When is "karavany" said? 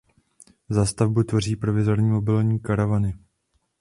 2.59-3.13